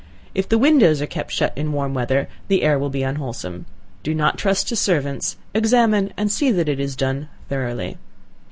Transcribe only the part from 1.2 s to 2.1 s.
shut in warm